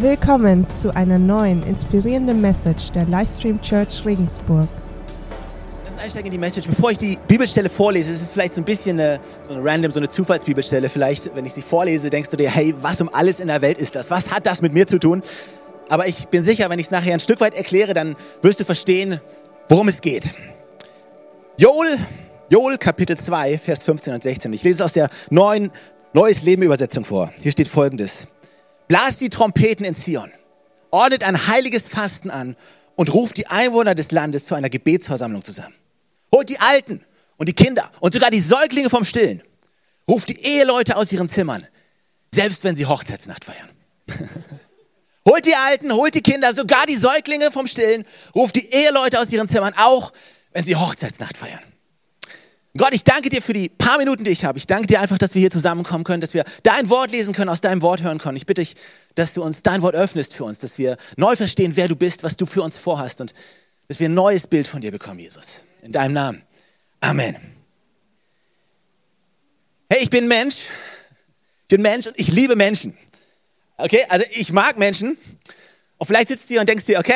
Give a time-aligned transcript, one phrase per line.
[0.00, 4.66] Willkommen zu einer neuen inspirierenden Message der Livestream Church Regensburg.
[5.84, 6.66] Lass uns einsteigen in die Message.
[6.68, 9.90] Bevor ich die Bibelstelle vorlese, ist es vielleicht so ein bisschen eine, so eine random,
[9.90, 10.88] so eine Zufallsbibelstelle.
[10.88, 13.76] Vielleicht, wenn ich sie vorlese, denkst du dir, hey, was um alles in der Welt
[13.76, 14.10] ist das?
[14.10, 15.20] Was hat das mit mir zu tun?
[15.90, 18.64] Aber ich bin sicher, wenn ich es nachher ein Stück weit erkläre, dann wirst du
[18.64, 19.20] verstehen,
[19.68, 20.30] worum es geht.
[21.58, 21.98] Joel,
[22.48, 24.50] Joel Kapitel 2, Vers 15 und 16.
[24.54, 25.70] Ich lese es aus der neuen
[26.14, 27.30] Neues Leben Übersetzung vor.
[27.38, 28.26] Hier steht folgendes.
[28.90, 30.32] Blas die Trompeten in Zion,
[30.90, 32.56] ordnet ein heiliges Fasten an
[32.96, 35.76] und ruft die Einwohner des Landes zu einer Gebetsversammlung zusammen.
[36.34, 37.00] Holt die Alten
[37.36, 39.44] und die Kinder und sogar die Säuglinge vom Stillen.
[40.08, 41.64] Ruft die Eheleute aus ihren Zimmern,
[42.32, 43.68] selbst wenn sie Hochzeitsnacht feiern.
[45.24, 48.04] holt die Alten, holt die Kinder, sogar die Säuglinge vom Stillen.
[48.34, 50.12] Ruft die Eheleute aus ihren Zimmern, auch
[50.50, 51.62] wenn sie Hochzeitsnacht feiern.
[52.76, 54.56] Gott, ich danke dir für die paar Minuten, die ich habe.
[54.56, 57.48] Ich danke dir einfach, dass wir hier zusammenkommen können, dass wir dein Wort lesen können,
[57.48, 58.36] aus deinem Wort hören können.
[58.36, 58.76] Ich bitte dich,
[59.16, 62.22] dass du uns dein Wort öffnest für uns, dass wir neu verstehen, wer du bist,
[62.22, 63.34] was du für uns vorhast und
[63.88, 65.62] dass wir ein neues Bild von dir bekommen, Jesus.
[65.82, 66.42] In deinem Namen.
[67.00, 67.36] Amen.
[69.90, 70.66] Hey, ich bin Mensch.
[71.62, 72.96] Ich bin Mensch und ich liebe Menschen.
[73.78, 75.18] Okay, also ich mag Menschen.
[75.98, 77.14] Und vielleicht sitzt du hier und denkst dir, okay,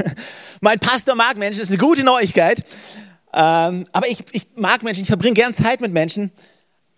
[0.60, 2.62] mein Pastor mag Menschen, das ist eine gute Neuigkeit.
[3.34, 6.30] Ähm, aber ich, ich mag Menschen, ich verbringe gern Zeit mit Menschen.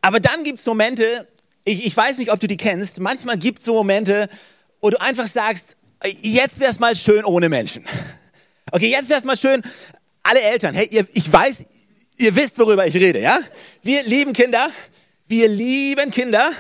[0.01, 1.29] Aber dann gibt es Momente,
[1.65, 4.29] ich, ich weiß nicht, ob du die kennst, manchmal gibt es so Momente,
[4.81, 5.77] wo du einfach sagst,
[6.21, 7.87] jetzt wäre es mal schön ohne Menschen.
[8.71, 9.63] Okay, jetzt wäre es mal schön,
[10.23, 11.65] alle Eltern, hey, ihr, ich weiß,
[12.19, 13.39] ihr wisst, worüber ich rede, ja?
[13.83, 14.69] Wir lieben Kinder,
[15.27, 16.51] wir lieben Kinder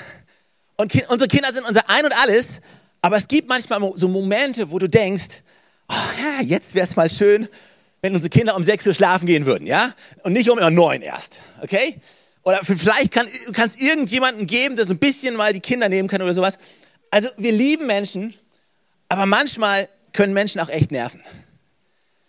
[0.76, 2.60] und kind, unsere Kinder sind unser Ein und Alles,
[3.02, 5.42] aber es gibt manchmal so Momente, wo du denkst,
[5.88, 7.48] oh ja, jetzt wäre es mal schön
[8.04, 9.94] wenn unsere Kinder um 6 Uhr schlafen gehen würden, ja?
[10.24, 11.98] Und nicht um 9 erst, okay?
[12.42, 16.20] Oder vielleicht kann es irgendjemanden geben, der so ein bisschen mal die Kinder nehmen kann
[16.20, 16.58] oder sowas.
[17.10, 18.34] Also wir lieben Menschen,
[19.08, 21.22] aber manchmal können Menschen auch echt nerven.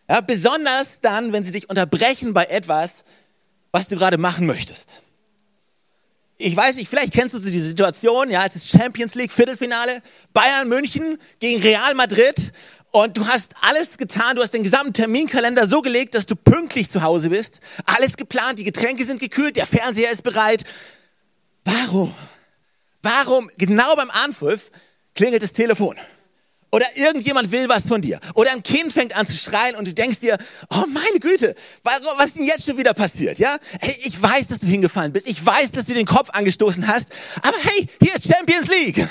[0.10, 3.04] Ja, besonders dann, wenn sie dich unterbrechen bei etwas,
[3.74, 5.02] was du gerade machen möchtest.
[6.38, 10.70] Ich weiß nicht, vielleicht kennst du diese Situation, ja, es ist Champions League Viertelfinale, Bayern
[10.70, 12.54] München gegen Real Madrid
[12.96, 16.90] und du hast alles getan, du hast den gesamten Terminkalender so gelegt, dass du pünktlich
[16.90, 17.60] zu Hause bist.
[17.86, 20.64] Alles geplant, die Getränke sind gekühlt, der Fernseher ist bereit.
[21.66, 22.16] Warum?
[23.04, 24.72] Warum Genau beim Anpfiff
[25.14, 25.98] klingelt das Telefon?
[26.72, 28.18] Oder irgendjemand will was von dir.
[28.34, 30.38] Oder ein Kind fängt an zu schreien und du denkst dir,
[30.70, 33.40] oh meine Güte, was ist denn jetzt schon wieder passiert?
[33.40, 33.58] Ja?
[33.82, 35.28] Hey, ich weiß, dass du hingefallen bist.
[35.28, 37.10] Ich weiß, dass du den Kopf angestoßen hast.
[37.42, 39.06] Aber hey, hier ist Champions League.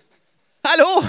[0.64, 1.02] Hallo?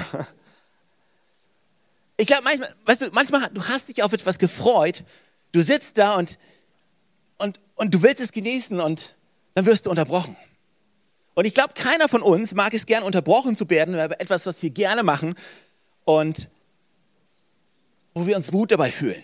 [2.17, 5.03] Ich glaube, manchmal, weißt du, manchmal, du hast dich auf etwas gefreut,
[5.51, 6.37] du sitzt da und,
[7.37, 9.15] und, und du willst es genießen und
[9.53, 10.35] dann wirst du unterbrochen.
[11.35, 14.63] Und ich glaube, keiner von uns mag es gern unterbrochen zu werden, aber etwas, was
[14.63, 15.35] wir gerne machen
[16.03, 16.49] und
[18.15, 19.23] wo wir uns gut dabei fühlen.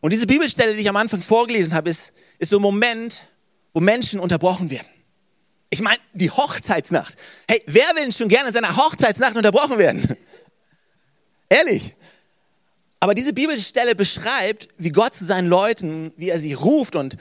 [0.00, 3.26] Und diese Bibelstelle, die ich am Anfang vorgelesen habe, ist, ist so ein Moment,
[3.72, 4.86] wo Menschen unterbrochen werden.
[5.70, 7.16] Ich meine, die Hochzeitsnacht.
[7.48, 10.16] Hey, wer will schon gerne in seiner Hochzeitsnacht unterbrochen werden?
[11.54, 11.94] Ehrlich.
[12.98, 17.16] Aber diese Bibelstelle beschreibt, wie Gott zu seinen Leuten, wie er sie ruft und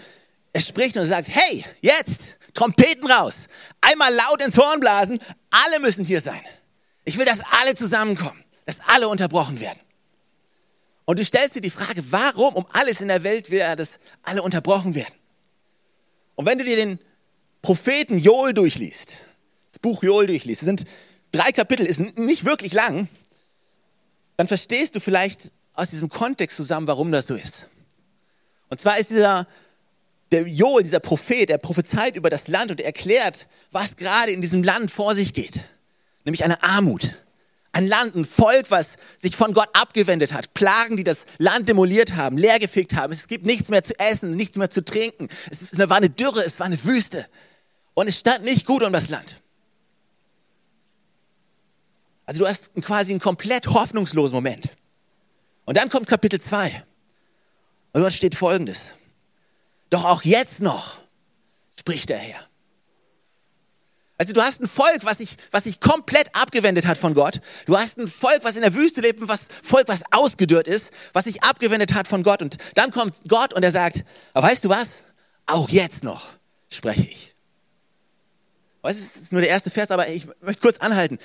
[0.54, 3.48] er spricht und sagt, hey, jetzt, Trompeten raus,
[3.82, 5.20] einmal laut ins Horn blasen,
[5.52, 6.42] alle müssen hier sein.
[7.06, 9.80] Ich will, dass alle zusammenkommen, dass alle unterbrochen werden.
[11.06, 14.00] Und du stellst dir die Frage, warum um alles in der Welt will er, dass
[14.24, 15.14] alle unterbrochen werden?
[16.34, 16.98] Und wenn du dir den
[17.62, 19.16] Propheten Joel durchliest,
[19.70, 20.86] das Buch Joel durchliest, das sind
[21.32, 23.10] drei Kapitel, ist nicht wirklich lang,
[24.38, 27.68] dann verstehst du vielleicht aus diesem Kontext zusammen, warum das so ist.
[28.70, 29.48] Und zwar ist dieser,
[30.32, 34.42] der Joel, dieser Prophet, der prophezeit über das Land und er erklärt, was gerade in
[34.42, 35.60] diesem Land vor sich geht.
[36.26, 37.24] Nämlich eine Armut.
[37.72, 40.54] Ein Land, ein Volk, was sich von Gott abgewendet hat.
[40.54, 43.12] Plagen, die das Land demoliert haben, leergefegt haben.
[43.12, 45.28] Es gibt nichts mehr zu essen, nichts mehr zu trinken.
[45.50, 47.28] Es war eine Dürre, es war eine Wüste.
[47.96, 49.43] Und es stand nicht gut um das Land.
[52.26, 54.70] Also du hast quasi einen komplett hoffnungslosen Moment.
[55.66, 56.84] Und dann kommt Kapitel 2.
[57.94, 58.92] Und dort steht folgendes.
[59.90, 60.98] Doch auch jetzt noch
[61.78, 62.40] spricht der Herr.
[64.18, 67.42] Also du hast ein Volk, was sich, was sich komplett abgewendet hat von Gott.
[67.66, 69.28] Du hast ein Volk, was in der Wüste lebt, ein
[69.62, 72.42] Volk, was ausgedörrt ist, was sich abgewendet hat von Gott.
[72.42, 75.04] Und dann kommt Gott und er sagt, aber weißt du was?
[75.46, 76.28] Auch jetzt noch
[76.70, 77.36] spreche ich.
[78.82, 81.18] Weißt du, das ist nur der erste Vers, aber ich möchte kurz anhalten.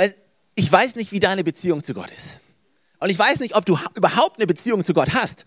[0.00, 0.14] Weil
[0.54, 2.38] ich weiß nicht, wie deine Beziehung zu Gott ist.
[3.00, 5.44] Und ich weiß nicht, ob du überhaupt eine Beziehung zu Gott hast.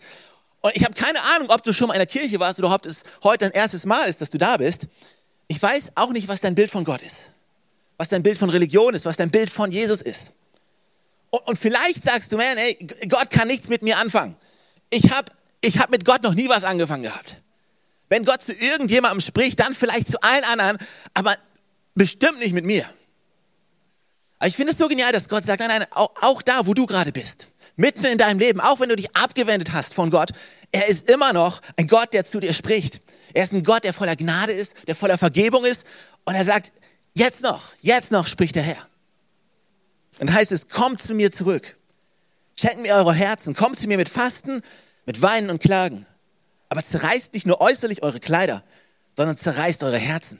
[0.60, 2.86] Und ich habe keine Ahnung, ob du schon mal in der Kirche warst oder ob
[2.86, 4.86] es heute dein erstes Mal ist, dass du da bist.
[5.48, 7.30] Ich weiß auch nicht, was dein Bild von Gott ist.
[7.96, 10.32] was dein Bild von Religion ist, was dein Bild von Jesus ist.
[11.30, 12.78] Und, und vielleicht sagst du, man, ey,
[13.08, 14.36] Gott kann nichts mit mir anfangen.
[14.90, 17.40] Ich habe ich hab mit Gott noch nie was angefangen gehabt.
[18.08, 20.78] Wenn Gott zu irgendjemandem spricht, dann vielleicht zu allen anderen,
[21.12, 21.36] aber
[21.96, 22.88] bestimmt nicht mit mir.
[24.44, 26.74] Aber ich finde es so genial, dass Gott sagt, nein, nein, auch, auch da, wo
[26.74, 30.32] du gerade bist, mitten in deinem Leben, auch wenn du dich abgewendet hast von Gott,
[30.70, 33.00] er ist immer noch ein Gott, der zu dir spricht.
[33.32, 35.86] Er ist ein Gott, der voller Gnade ist, der voller Vergebung ist.
[36.26, 36.72] Und er sagt,
[37.14, 38.86] jetzt noch, jetzt noch spricht der Herr.
[40.18, 41.78] Und heißt es, kommt zu mir zurück.
[42.60, 44.60] Schenkt mir eure Herzen, kommt zu mir mit Fasten,
[45.06, 46.04] mit Weinen und Klagen.
[46.68, 48.62] Aber zerreißt nicht nur äußerlich eure Kleider,
[49.16, 50.38] sondern zerreißt eure Herzen.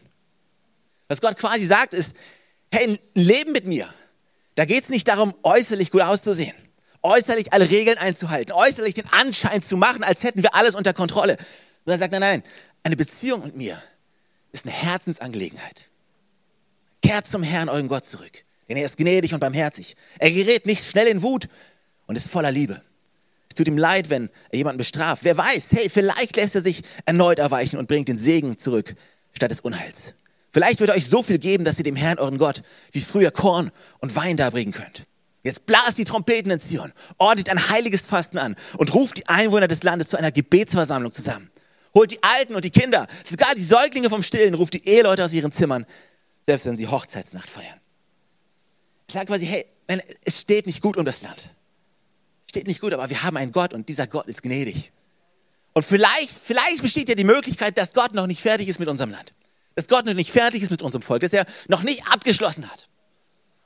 [1.08, 2.14] Was Gott quasi sagt ist,
[2.74, 3.88] hey, Leben mit mir,
[4.56, 6.54] da geht es nicht darum, äußerlich gut auszusehen,
[7.02, 11.36] äußerlich alle Regeln einzuhalten, äußerlich den Anschein zu machen, als hätten wir alles unter Kontrolle.
[11.84, 12.42] Sondern er sagt, nein, nein,
[12.82, 13.80] eine Beziehung mit mir
[14.52, 15.90] ist eine Herzensangelegenheit.
[17.02, 19.96] Kehrt zum Herrn, euren Gott, zurück, denn er ist gnädig und barmherzig.
[20.18, 21.48] Er gerät nicht schnell in Wut
[22.06, 22.82] und ist voller Liebe.
[23.48, 25.22] Es tut ihm leid, wenn er jemanden bestraft.
[25.22, 28.94] Wer weiß, hey, vielleicht lässt er sich erneut erweichen und bringt den Segen zurück
[29.32, 30.14] statt des Unheils.
[30.54, 32.62] Vielleicht wird euch so viel geben, dass ihr dem Herrn, euren Gott,
[32.92, 35.04] wie früher Korn und Wein darbringen könnt.
[35.42, 39.68] Jetzt blast die Trompeten in Zion, ordnet ein heiliges Fasten an und ruft die Einwohner
[39.68, 41.50] des Landes zu einer Gebetsversammlung zusammen.
[41.94, 45.34] Holt die Alten und die Kinder, sogar die Säuglinge vom Stillen, ruft die Eheleute aus
[45.34, 45.84] ihren Zimmern,
[46.46, 47.78] selbst wenn sie Hochzeitsnacht feiern.
[49.10, 49.66] Sage quasi, hey,
[50.24, 51.50] es steht nicht gut um das Land
[52.54, 54.92] steht nicht gut, aber wir haben einen Gott und dieser Gott ist gnädig.
[55.72, 59.10] Und vielleicht, vielleicht besteht ja die Möglichkeit, dass Gott noch nicht fertig ist mit unserem
[59.10, 59.34] Land.
[59.74, 62.88] Dass Gott noch nicht fertig ist mit unserem Volk, dass er noch nicht abgeschlossen hat.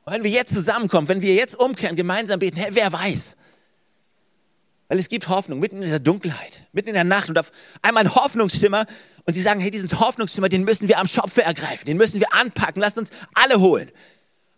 [0.04, 3.36] Und wenn wir jetzt zusammenkommen, wenn wir jetzt umkehren, gemeinsam beten, hey, wer weiß?
[4.88, 7.52] Weil es gibt Hoffnung mitten in dieser Dunkelheit, mitten in der Nacht und auf
[7.82, 8.86] einmal ein Hoffnungsschimmer
[9.26, 12.32] und sie sagen, hey, diesen Hoffnungsschimmer, den müssen wir am Schopfe ergreifen, den müssen wir
[12.32, 13.90] anpacken, lasst uns alle holen.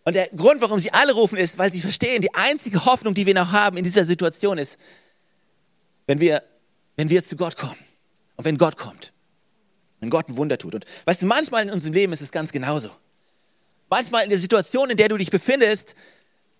[0.05, 3.25] Und der Grund, warum sie alle rufen, ist, weil sie verstehen, die einzige Hoffnung, die
[3.25, 4.77] wir noch haben in dieser Situation ist,
[6.07, 6.41] wenn wir,
[6.95, 7.77] wenn wir zu Gott kommen
[8.37, 9.11] und wenn Gott kommt.
[10.01, 10.75] Wenn Gott ein Wunder tut.
[10.75, 12.89] Und weißt du, manchmal in unserem Leben ist es ganz genauso.
[13.89, 15.95] Manchmal in der Situation, in der du dich befindest,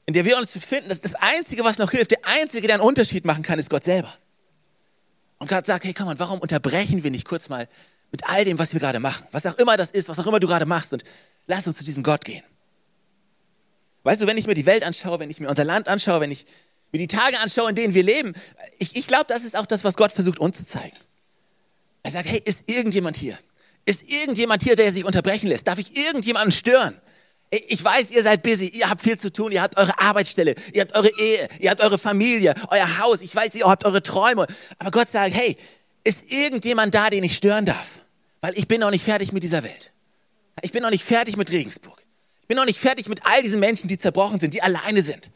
[0.06, 2.84] in der wir uns befinden, das, das Einzige, was noch hilft, der Einzige, der einen
[2.84, 4.14] Unterschied machen kann, ist Gott selber.
[5.40, 7.68] Und Gott sagt, hey, komm mal, warum unterbrechen wir nicht kurz mal
[8.12, 9.26] mit all dem, was wir gerade machen?
[9.32, 11.04] Was auch immer das ist, was auch immer du gerade machst und
[11.48, 12.44] lass uns zu diesem Gott gehen.
[14.04, 16.32] Weißt du, wenn ich mir die Welt anschaue, wenn ich mir unser Land anschaue, wenn
[16.32, 16.46] ich
[16.92, 18.34] mir die Tage anschaue, in denen wir leben,
[18.80, 20.98] ich, ich glaube, das ist auch das, was Gott versucht uns zu zeigen.
[22.04, 23.38] Er sagt, hey, ist irgendjemand hier?
[23.86, 25.68] Ist irgendjemand hier, der sich unterbrechen lässt?
[25.68, 27.00] Darf ich irgendjemanden stören?
[27.50, 30.82] Ich weiß, ihr seid busy, ihr habt viel zu tun, ihr habt eure Arbeitsstelle, ihr
[30.82, 34.48] habt eure Ehe, ihr habt eure Familie, euer Haus, ich weiß, ihr habt eure Träume.
[34.78, 35.58] Aber Gott sagt, hey,
[36.06, 38.00] ist irgendjemand da, den ich stören darf?
[38.40, 39.92] Weil ich bin noch nicht fertig mit dieser Welt.
[40.62, 42.02] Ich bin noch nicht fertig mit Regensburg
[42.52, 45.32] bin noch nicht fertig mit all diesen Menschen, die zerbrochen sind, die alleine sind,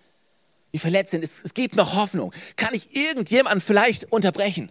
[0.73, 1.23] die verletzt sind.
[1.23, 2.33] Es, es gibt noch Hoffnung.
[2.57, 4.69] Kann ich irgendjemanden vielleicht unterbrechen?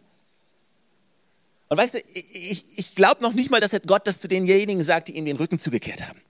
[1.68, 5.08] Und weißt du, ich, ich glaube noch nicht mal, dass Gott das zu denjenigen sagt,
[5.08, 6.20] die ihm den Rücken zugekehrt haben.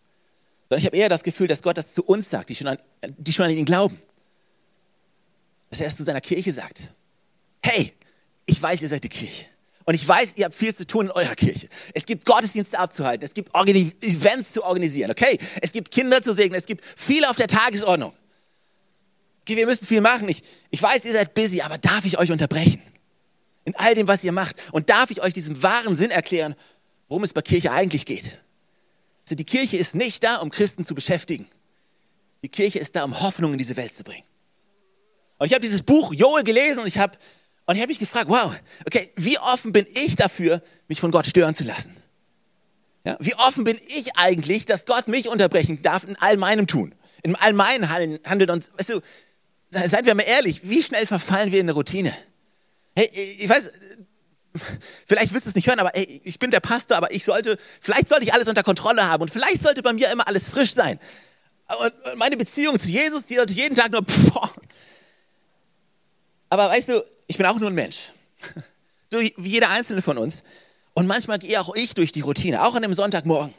[0.68, 2.78] Sondern ich habe eher das Gefühl, dass Gott das zu uns sagt, die schon, an,
[3.18, 3.98] die schon an ihn glauben.
[5.70, 6.82] Dass er es zu seiner Kirche sagt.
[7.62, 7.92] Hey,
[8.46, 9.46] ich weiß, ihr seid die Kirche.
[9.86, 11.68] Und ich weiß, ihr habt viel zu tun in eurer Kirche.
[11.92, 15.38] Es gibt Gottesdienste abzuhalten, es gibt Organi Events zu organisieren, okay?
[15.60, 18.14] Es gibt Kinder zu segnen, es gibt viel auf der Tagesordnung.
[19.42, 20.26] Okay, wir müssen viel machen.
[20.30, 22.80] Ich, ich weiß, ihr seid busy, aber darf ich euch unterbrechen?
[23.64, 24.56] In all dem, was ihr macht.
[24.72, 26.54] Und darf ich euch diesen wahren Sinn erklären,
[27.08, 28.38] worum es bei Kirche eigentlich geht?
[29.24, 31.48] Also die Kirche ist nicht da, um Christen zu beschäftigen.
[32.42, 34.24] Die Kirche ist da, um Hoffnung in diese Welt zu bringen.
[35.38, 37.16] Und ich habe dieses Buch Joel gelesen und ich habe
[37.66, 38.54] und mich gefragt, wow,
[38.86, 41.96] okay, wie offen bin ich dafür, mich von Gott stören zu lassen?
[43.06, 46.94] Ja, wie offen bin ich eigentlich, dass Gott mich unterbrechen darf in all meinem Tun,
[47.22, 49.00] in all meinen Handeln und, weißt du,
[49.70, 52.14] seien wir mal ehrlich, wie schnell verfallen wir in eine Routine?
[52.96, 53.70] Hey, ich weiß,
[55.06, 57.58] vielleicht willst du es nicht hören, aber hey, ich bin der Pastor, aber ich sollte,
[57.80, 60.74] vielleicht sollte ich alles unter Kontrolle haben und vielleicht sollte bei mir immer alles frisch
[60.74, 61.00] sein.
[61.80, 64.50] Und meine Beziehung zu Jesus, die sollte jeden Tag nur, boah,
[66.54, 68.12] aber weißt du, ich bin auch nur ein Mensch.
[69.10, 70.44] So wie jeder einzelne von uns.
[70.92, 73.52] Und manchmal gehe auch ich durch die Routine, auch an einem Sonntagmorgen.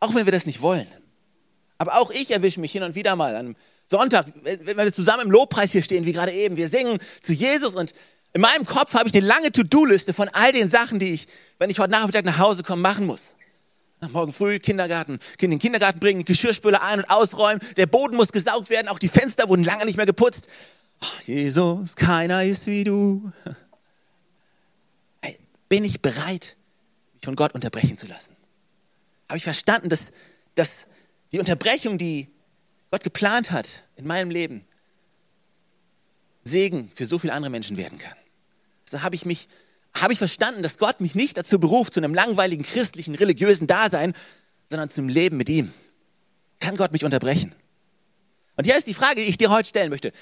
[0.00, 0.86] Auch wenn wir das nicht wollen.
[1.78, 5.22] Aber auch ich erwische mich hin und wieder mal an einem Sonntag, wenn wir zusammen
[5.22, 6.56] im Lobpreis hier stehen, wie gerade eben.
[6.58, 7.94] Wir singen zu Jesus und
[8.36, 11.26] in meinem Kopf habe ich eine lange To-Do-Liste von all den Sachen, die ich,
[11.58, 13.34] wenn ich heute Nachmittag nach Hause komme, machen muss.
[14.10, 18.32] Morgen früh Kindergarten, Kind in den Kindergarten bringen, Geschirrspüler ein- und ausräumen, der Boden muss
[18.32, 20.48] gesaugt werden, auch die Fenster wurden lange nicht mehr geputzt.
[21.24, 23.32] Jesus, keiner ist wie du.
[25.70, 26.58] Bin ich bereit,
[27.14, 28.36] mich von Gott unterbrechen zu lassen?
[29.30, 30.12] Habe ich verstanden, dass,
[30.54, 30.86] dass
[31.32, 32.28] die Unterbrechung, die
[32.90, 34.62] Gott geplant hat in meinem Leben,
[36.44, 38.14] Segen für so viele andere Menschen werden kann.
[38.88, 39.48] So habe ich mich,
[39.94, 44.14] habe ich verstanden, dass Gott mich nicht dazu beruft, zu einem langweiligen christlichen, religiösen Dasein,
[44.68, 45.72] sondern zum Leben mit ihm.
[46.60, 47.54] Kann Gott mich unterbrechen?
[48.56, 50.12] Und hier ist die Frage, die ich dir heute stellen möchte.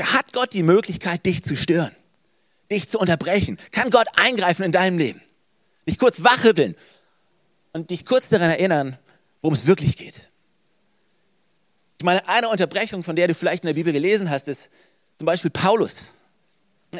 [0.00, 1.94] Hat Gott die Möglichkeit, dich zu stören?
[2.70, 3.58] Dich zu unterbrechen?
[3.70, 5.20] Kann Gott eingreifen in deinem Leben?
[5.88, 6.74] Dich kurz wachrütteln
[7.72, 8.98] und dich kurz daran erinnern,
[9.40, 10.30] worum es wirklich geht?
[11.98, 14.68] Ich meine, eine Unterbrechung, von der du vielleicht in der Bibel gelesen hast, ist
[15.14, 16.12] zum Beispiel Paulus.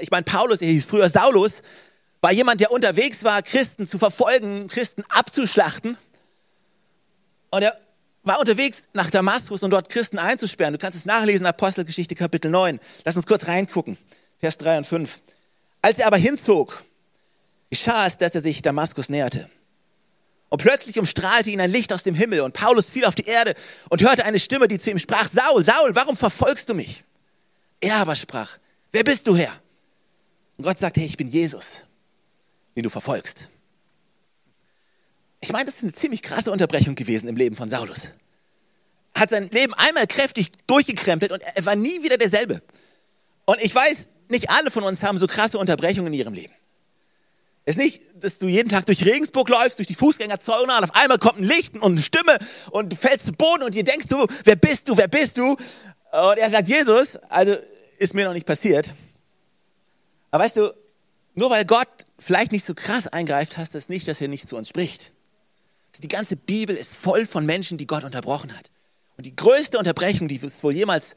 [0.00, 1.62] Ich meine, Paulus, er hieß früher Saulus,
[2.20, 5.96] war jemand, der unterwegs war, Christen zu verfolgen, Christen abzuschlachten.
[7.50, 7.76] Und er
[8.22, 10.72] war unterwegs nach Damaskus und dort Christen einzusperren.
[10.72, 12.80] Du kannst es nachlesen, Apostelgeschichte Kapitel 9.
[13.04, 13.96] Lass uns kurz reingucken,
[14.40, 15.20] Vers 3 und 5.
[15.82, 16.82] Als er aber hinzog,
[17.70, 19.48] geschah es, dass er sich Damaskus näherte.
[20.48, 23.54] Und plötzlich umstrahlte ihn ein Licht aus dem Himmel und Paulus fiel auf die Erde
[23.88, 27.04] und hörte eine Stimme, die zu ihm sprach, Saul, Saul, warum verfolgst du mich?
[27.80, 28.58] Er aber sprach,
[28.92, 29.52] wer bist du Herr?
[30.56, 31.84] Und Gott sagte, hey, ich bin Jesus,
[32.74, 33.48] den du verfolgst.
[35.40, 38.12] Ich meine, das ist eine ziemlich krasse Unterbrechung gewesen im Leben von Saulus.
[39.14, 42.62] Er hat sein Leben einmal kräftig durchgekrempelt und er war nie wieder derselbe.
[43.44, 46.52] Und ich weiß, nicht alle von uns haben so krasse Unterbrechungen in ihrem Leben.
[47.64, 50.94] Es ist nicht, dass du jeden Tag durch Regensburg läufst, durch die Fußgängerzone und auf
[50.94, 52.38] einmal kommt ein Licht und eine Stimme
[52.70, 55.44] und du fällst zu Boden und dir denkst du, wer bist du, wer bist du?
[55.50, 57.56] Und er sagt Jesus, also
[57.98, 58.90] ist mir noch nicht passiert.
[60.30, 60.74] Aber weißt du,
[61.34, 64.56] nur weil Gott vielleicht nicht so krass eingreift, heißt das nicht, dass er nicht zu
[64.56, 65.12] uns spricht.
[66.02, 68.70] Die ganze Bibel ist voll von Menschen, die Gott unterbrochen hat.
[69.16, 71.16] Und die größte Unterbrechung, die es wohl jemals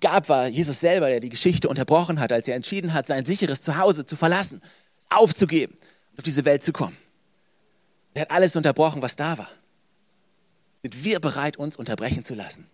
[0.00, 3.62] gab, war Jesus selber, der die Geschichte unterbrochen hat, als er entschieden hat, sein sicheres
[3.62, 4.60] Zuhause zu verlassen
[5.10, 5.74] aufzugeben
[6.12, 6.96] und auf diese Welt zu kommen.
[8.14, 9.48] Er hat alles unterbrochen, was da war.
[10.82, 12.66] Sind wir bereit, uns unterbrechen zu lassen?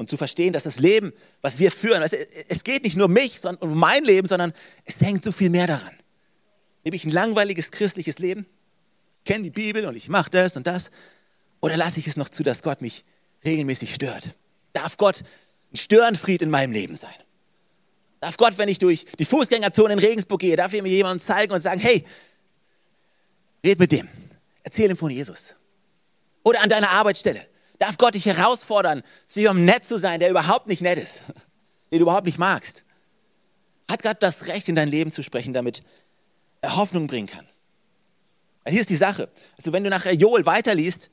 [0.00, 3.60] Und zu verstehen, dass das Leben, was wir führen, es geht nicht nur mich und
[3.60, 4.54] um mein Leben, sondern
[4.86, 5.94] es hängt so viel mehr daran.
[6.84, 8.46] Lebe ich ein langweiliges christliches Leben?
[9.26, 10.90] Kenne die Bibel und ich mache das und das?
[11.60, 13.04] Oder lasse ich es noch zu, dass Gott mich
[13.44, 14.30] regelmäßig stört?
[14.72, 15.22] Darf Gott
[15.70, 17.10] ein Störenfried in meinem Leben sein?
[18.20, 21.52] Darf Gott, wenn ich durch die Fußgängerzone in Regensburg gehe, darf er mir jemanden zeigen
[21.52, 22.06] und sagen, hey,
[23.62, 24.08] red mit dem,
[24.62, 25.54] erzähl ihm von Jesus.
[26.42, 27.46] Oder an deiner Arbeitsstelle.
[27.80, 31.22] Darf Gott dich herausfordern, zu jemandem nett zu sein, der überhaupt nicht nett ist,
[31.90, 32.84] den du überhaupt nicht magst?
[33.90, 35.82] Hat Gott das Recht, in dein Leben zu sprechen, damit
[36.60, 37.48] er Hoffnung bringen kann?
[38.68, 39.30] Hier ist die Sache.
[39.56, 41.08] Also wenn du nachher Joel weiterliest,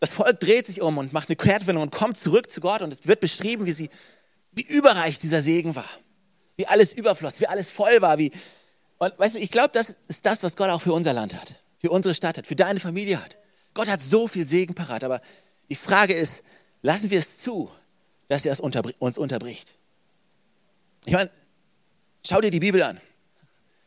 [0.00, 2.90] das Volk dreht sich um und macht eine Kehrtwendung und kommt zurück zu Gott und
[2.90, 3.90] es wird beschrieben, wie sie
[4.52, 5.88] wie überreich dieser Segen war.
[6.56, 8.18] Wie alles überfloss, wie alles voll war.
[8.18, 8.32] Wie,
[8.98, 11.54] und weißt du, ich glaube, das ist das, was Gott auch für unser Land hat,
[11.76, 13.36] für unsere Stadt hat, für deine Familie hat.
[13.74, 15.20] Gott hat so viel Segen parat, aber
[15.70, 16.42] die Frage ist,
[16.82, 17.70] lassen wir es zu,
[18.28, 19.74] dass er uns unterbricht?
[21.06, 21.30] Ich meine,
[22.26, 23.00] schau dir die Bibel an.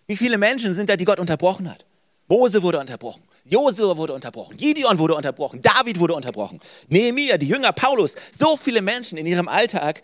[0.08, 1.86] Wie viele Menschen sind da, die Gott unterbrochen hat?
[2.28, 7.74] Mose wurde unterbrochen, Josua wurde unterbrochen, Gideon wurde unterbrochen, David wurde unterbrochen, Nehemiah, die Jünger,
[7.74, 10.02] Paulus, so viele Menschen in ihrem Alltag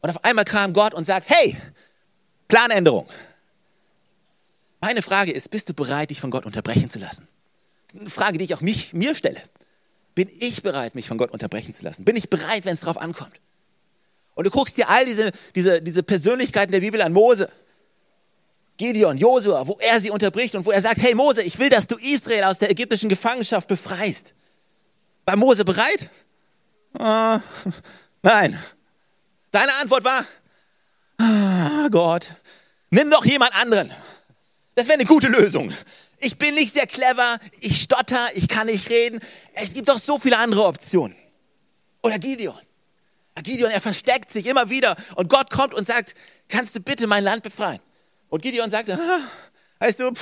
[0.00, 1.56] und auf einmal kam Gott und sagt, hey,
[2.48, 3.08] Planänderung.
[4.80, 7.28] Meine Frage ist, bist du bereit, dich von Gott unterbrechen zu lassen?
[7.86, 9.40] Das ist eine Frage, die ich auch mich, mir stelle.
[10.20, 12.04] Bin ich bereit, mich von Gott unterbrechen zu lassen?
[12.04, 13.40] Bin ich bereit, wenn es darauf ankommt?
[14.34, 17.50] Und du guckst dir all diese, diese, diese Persönlichkeiten der Bibel an, Mose,
[18.76, 21.86] Gideon, Josua, wo er sie unterbricht und wo er sagt, hey Mose, ich will, dass
[21.86, 24.34] du Israel aus der ägyptischen Gefangenschaft befreist.
[25.24, 26.10] War Mose bereit?
[26.98, 27.38] Oh,
[28.22, 28.62] nein.
[29.50, 30.26] Seine Antwort war,
[31.16, 32.34] ah, Gott,
[32.90, 33.90] nimm doch jemand anderen.
[34.74, 35.72] Das wäre eine gute Lösung.
[36.20, 39.20] Ich bin nicht sehr clever, ich stotter, ich kann nicht reden.
[39.54, 41.16] Es gibt doch so viele andere Optionen.
[42.02, 42.58] Oder Gideon.
[43.42, 46.14] Gideon, er versteckt sich immer wieder und Gott kommt und sagt,
[46.48, 47.80] kannst du bitte mein Land befreien?
[48.28, 49.20] Und Gideon sagte, ah,
[49.78, 50.12] weißt du,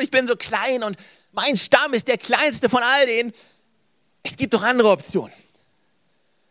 [0.00, 0.96] ich bin so klein und
[1.32, 3.32] mein Stamm ist der kleinste von all denen.
[4.24, 5.32] Es gibt doch andere Optionen.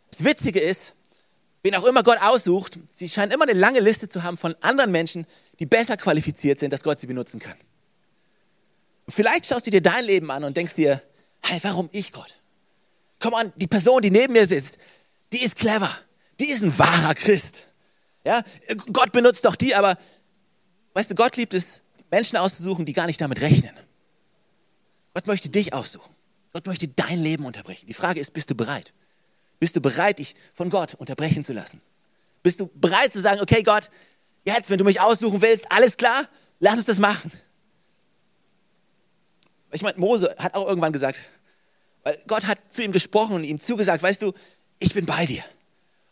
[0.10, 0.94] Das Witzige ist,
[1.64, 4.92] wen auch immer Gott aussucht, sie scheinen immer eine lange Liste zu haben von anderen
[4.92, 5.28] Menschen,
[5.60, 7.56] die besser qualifiziert sind, dass Gott sie benutzen kann.
[9.08, 11.02] Vielleicht schaust du dir dein Leben an und denkst dir,
[11.44, 12.34] hey, warum ich Gott?
[13.20, 14.78] Komm an, die Person, die neben mir sitzt,
[15.32, 15.90] die ist clever,
[16.40, 17.68] die ist ein wahrer Christ.
[18.26, 18.42] Ja,
[18.92, 19.98] Gott benutzt doch die, aber
[20.94, 23.76] weißt du, Gott liebt es, Menschen auszusuchen, die gar nicht damit rechnen.
[25.14, 26.14] Gott möchte dich aussuchen.
[26.54, 27.88] Gott möchte dein Leben unterbrechen.
[27.88, 28.94] Die Frage ist, bist du bereit?
[29.60, 31.82] Bist du bereit, dich von Gott unterbrechen zu lassen?
[32.44, 33.90] Bist du bereit zu sagen, okay Gott,
[34.46, 36.28] jetzt, wenn du mich aussuchen willst, alles klar,
[36.60, 37.32] lass uns das machen.
[39.76, 41.30] Ich meine, Mose hat auch irgendwann gesagt,
[42.06, 44.32] Weil Gott hat zu ihm gesprochen und ihm zugesagt, weißt du,
[44.80, 45.44] ich bin bei dir.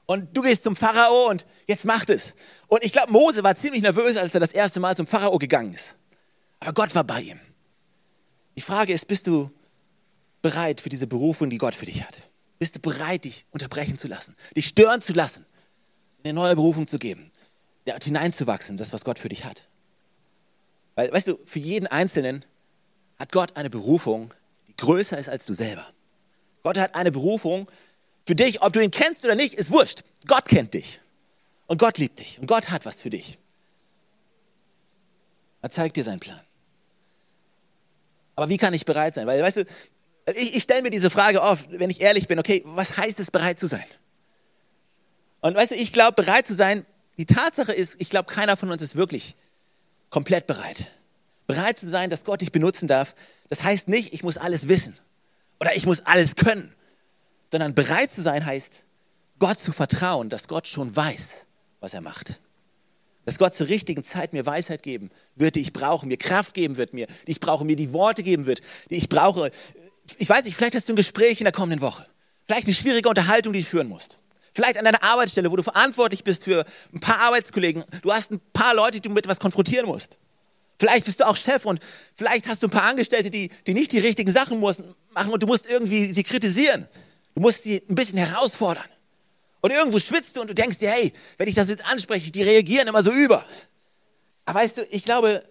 [0.06, 2.34] Und du gehst zum Pharao und jetzt macht es.
[2.68, 5.74] Und ich glaube, Mose war ziemlich nervös, als er das erste Mal zum Pharao gegangen
[5.74, 5.96] ist.
[6.60, 7.40] Aber Gott war bei ihm.
[8.58, 9.50] Die Frage ist, bist du
[10.42, 12.18] bereit für diese Berufung, die Gott für dich hat?
[12.60, 15.46] Bist du bereit, dich unterbrechen zu lassen, dich stören zu lassen,
[16.24, 17.32] eine neue Berufung zu geben,
[17.86, 19.68] hineinzuwachsen, das, was Gott für dich hat?
[20.96, 22.46] Weil, weißt du, für jeden Einzelnen
[23.20, 24.34] hat Gott eine Berufung,
[24.68, 25.86] die größer ist als du selber.
[26.64, 27.70] Gott hat eine Berufung
[28.26, 30.04] für dich, ob du ihn kennst oder nicht, ist wurscht.
[30.28, 31.00] Gott kennt dich.
[31.68, 32.40] Und Gott liebt dich.
[32.40, 33.38] Und Gott hat was für dich.
[35.62, 36.40] Er zeigt dir seinen Plan.
[38.36, 39.28] Aber wie kann ich bereit sein?
[39.28, 39.66] Weil, weißt du,
[40.36, 43.32] ich, ich stelle mir diese Frage oft, wenn ich ehrlich bin, okay, was heißt es,
[43.32, 43.86] bereit zu sein?
[45.42, 46.86] Und weißt du, ich glaube, bereit zu sein,
[47.18, 49.36] die Tatsache ist, ich glaube, keiner von uns ist wirklich
[50.10, 50.86] komplett bereit.
[51.48, 53.16] Bereit zu sein, dass Gott dich benutzen darf,
[53.50, 54.98] das heißt nicht, ich muss alles wissen
[55.60, 56.74] oder ich muss alles können,
[57.52, 58.84] sondern bereit zu sein heißt,
[59.40, 61.46] Gott zu vertrauen, dass Gott schon weiß,
[61.80, 62.40] was er macht.
[63.26, 66.78] Dass Gott zur richtigen Zeit mir Weisheit geben wird, die ich brauche, mir Kraft geben
[66.78, 69.52] wird, mir, die ich brauche, mir die Worte geben wird, die ich brauche.
[70.18, 72.06] Ich weiß nicht, vielleicht hast du ein Gespräch in der kommenden Woche.
[72.46, 74.18] Vielleicht eine schwierige Unterhaltung, die du führen musst.
[74.54, 77.84] Vielleicht an deiner Arbeitsstelle, wo du verantwortlich bist für ein paar Arbeitskollegen.
[78.02, 80.18] Du hast ein paar Leute, die du mit etwas konfrontieren musst.
[80.80, 81.80] Vielleicht bist du auch Chef und
[82.16, 85.48] vielleicht hast du ein paar Angestellte, die, die nicht die richtigen Sachen machen und du
[85.48, 86.88] musst irgendwie sie kritisieren.
[87.36, 88.86] Du musst sie ein bisschen herausfordern.
[89.62, 92.44] Und irgendwo schwitzt du und du denkst dir, hey, wenn ich das jetzt anspreche, die
[92.44, 93.46] reagieren immer so über.
[94.46, 95.44] Aber weißt du, ich glaube,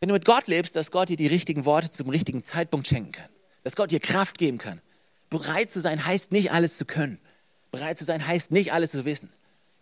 [0.00, 3.12] wenn du mit Gott lebst, dass Gott dir die richtigen Worte zum richtigen Zeitpunkt schenken
[3.12, 3.28] kann.
[3.62, 4.80] Dass Gott dir Kraft geben kann.
[5.30, 7.18] Bereit zu sein heißt nicht alles zu können.
[7.70, 9.30] Bereit zu sein heißt nicht alles zu wissen.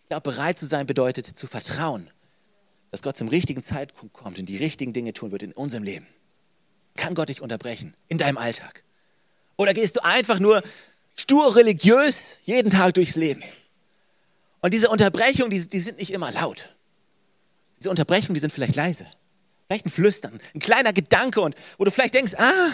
[0.03, 2.11] Ich glaube, bereit zu sein bedeutet zu vertrauen,
[2.93, 6.07] dass Gott zum richtigen Zeitpunkt kommt und die richtigen Dinge tun wird in unserem Leben.
[6.95, 8.85] Kann Gott dich unterbrechen in deinem Alltag?
[9.57, 10.63] Oder gehst du einfach nur
[11.17, 13.43] stur religiös jeden Tag durchs Leben.
[14.61, 16.75] Und diese Unterbrechungen, die, die sind nicht immer laut.
[17.79, 19.07] Diese Unterbrechungen, die sind vielleicht leise.
[19.67, 22.71] Vielleicht ein Flüstern, ein kleiner Gedanke und wo du vielleicht denkst, ah,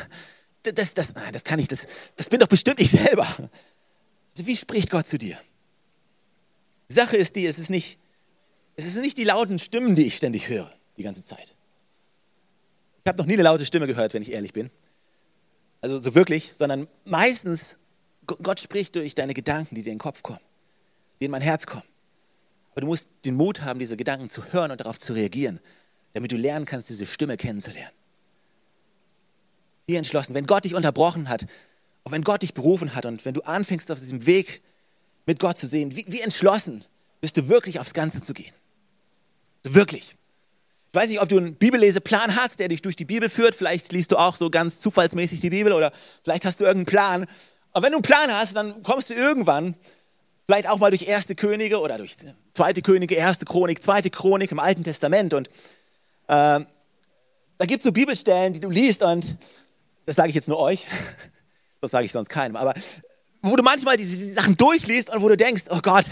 [0.64, 3.26] das, das, ah, das kann ich, das, das bin doch bestimmt ich selber.
[3.26, 5.38] Also wie spricht Gott zu dir?
[6.88, 7.98] Sache ist die, es ist nicht,
[8.78, 11.54] es ist nicht die lauten Stimmen, die ich ständig höre, die ganze Zeit.
[13.04, 14.70] Ich habe noch nie eine laute Stimme gehört, wenn ich ehrlich bin.
[15.80, 17.76] Also so wirklich, sondern meistens
[18.26, 20.40] Gott spricht durch deine Gedanken, die dir in den Kopf kommen,
[21.20, 21.84] die in mein Herz kommen.
[22.72, 25.60] Aber du musst den Mut haben, diese Gedanken zu hören und darauf zu reagieren,
[26.12, 27.94] damit du lernen kannst, diese Stimme kennenzulernen.
[29.86, 31.46] Wie entschlossen, wenn Gott dich unterbrochen hat,
[32.08, 34.62] und wenn Gott dich berufen hat und wenn du anfängst, auf diesem Weg
[35.26, 36.84] mit Gott zu sehen, wie, wie entschlossen
[37.20, 38.54] bist du wirklich aufs Ganze zu gehen.
[39.68, 40.16] So wirklich.
[40.90, 43.54] Ich weiß nicht, ob du einen Bibelleseplan hast, der dich durch die Bibel führt.
[43.54, 45.92] Vielleicht liest du auch so ganz zufallsmäßig die Bibel oder
[46.24, 47.26] vielleicht hast du irgendeinen Plan.
[47.72, 49.74] Aber wenn du einen Plan hast, dann kommst du irgendwann,
[50.46, 52.16] vielleicht auch mal durch erste Könige oder durch
[52.54, 55.34] zweite Könige, erste Chronik, zweite Chronik im Alten Testament.
[55.34, 55.50] Und äh,
[56.28, 56.64] da
[57.60, 59.36] gibt es so Bibelstellen, die du liest und
[60.06, 60.86] das sage ich jetzt nur euch,
[61.82, 62.72] das sage ich sonst keinem, aber
[63.42, 66.06] wo du manchmal diese Sachen durchliest und wo du denkst, oh Gott,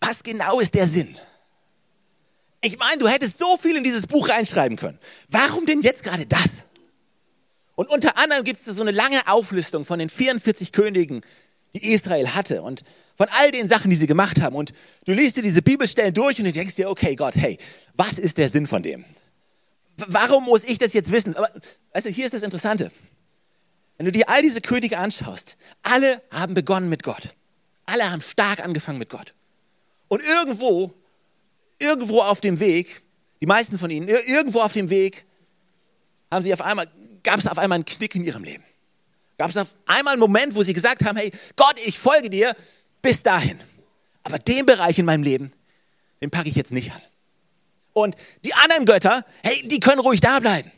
[0.00, 1.18] was genau ist der Sinn?
[2.62, 4.98] Ich meine, du hättest so viel in dieses Buch reinschreiben können.
[5.28, 6.64] Warum denn jetzt gerade das?
[7.74, 11.22] Und unter anderem gibt es so eine lange Auflistung von den 44 Königen,
[11.74, 12.84] die Israel hatte und
[13.16, 14.54] von all den Sachen, die sie gemacht haben.
[14.54, 14.72] Und
[15.06, 17.58] du liest dir diese Bibelstellen durch und du denkst dir, okay, Gott, hey,
[17.94, 19.04] was ist der Sinn von dem?
[19.96, 21.34] Warum muss ich das jetzt wissen?
[21.34, 22.92] Aber, du, hier ist das Interessante.
[23.96, 27.30] Wenn du dir all diese Könige anschaust, alle haben begonnen mit Gott.
[27.86, 29.34] Alle haben stark angefangen mit Gott.
[30.08, 30.94] Und irgendwo,
[31.82, 33.02] irgendwo auf dem Weg,
[33.40, 35.24] die meisten von ihnen, irgendwo auf dem Weg,
[36.30, 36.88] haben sie auf einmal
[37.22, 38.64] gab es auf einmal einen Knick in ihrem Leben.
[39.38, 42.54] Gab es auf einmal einen Moment, wo sie gesagt haben, hey Gott, ich folge dir
[43.00, 43.58] bis dahin.
[44.24, 45.52] Aber den Bereich in meinem Leben,
[46.20, 47.00] den packe ich jetzt nicht an.
[47.92, 50.70] Und die anderen Götter, hey, die können ruhig da bleiben.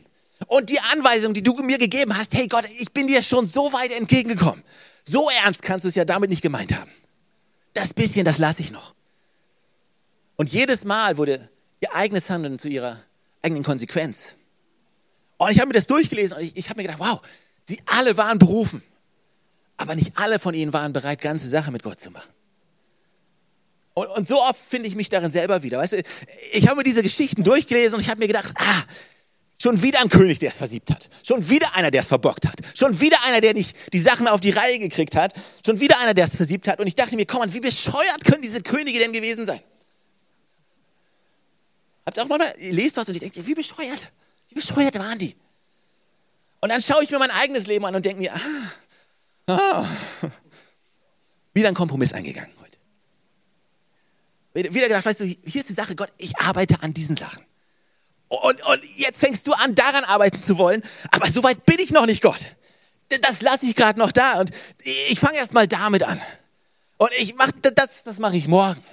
[0.47, 3.71] Und die Anweisung, die du mir gegeben hast, hey Gott, ich bin dir schon so
[3.71, 4.63] weit entgegengekommen.
[5.07, 6.91] So ernst kannst du es ja damit nicht gemeint haben.
[7.73, 8.95] Das bisschen, das lasse ich noch.
[10.35, 12.99] Und jedes Mal wurde ihr eigenes Handeln zu ihrer
[13.41, 14.35] eigenen Konsequenz.
[15.37, 17.21] Und ich habe mir das durchgelesen und ich, ich habe mir gedacht, wow,
[17.63, 18.81] sie alle waren berufen.
[19.77, 22.31] Aber nicht alle von ihnen waren bereit, ganze Sache mit Gott zu machen.
[23.93, 25.79] Und, und so oft finde ich mich darin selber wieder.
[25.79, 26.01] Weißt du,
[26.53, 28.83] ich habe mir diese Geschichten durchgelesen und ich habe mir gedacht, ah,
[29.61, 31.09] schon wieder ein König, der es versiebt hat.
[31.23, 32.55] Schon wieder einer, der es verbockt hat.
[32.73, 35.33] Schon wieder einer, der nicht die Sachen auf die Reihe gekriegt hat.
[35.65, 36.79] Schon wieder einer, der es versiebt hat.
[36.79, 39.61] Und ich dachte mir, komm mal, wie bescheuert können diese Könige denn gewesen sein?
[42.05, 44.11] Habt ihr auch mal, ihr lest was und ihr denkt, wie bescheuert?
[44.49, 45.35] Wie bescheuert waren die?
[46.61, 49.85] Und dann schaue ich mir mein eigenes Leben an und denke mir, ah, ah,
[51.53, 52.77] wieder ein Kompromiss eingegangen heute.
[54.73, 57.43] Wieder gedacht, weißt du, hier ist die Sache, Gott, ich arbeite an diesen Sachen.
[58.27, 61.91] Und, und jetzt fängst du an, daran arbeiten zu wollen, aber so weit bin ich
[61.91, 62.55] noch nicht, Gott.
[63.21, 64.49] Das lasse ich gerade noch da und
[64.83, 66.19] ich fange erst mal damit an.
[66.97, 68.83] Und ich mache das, das mache ich morgen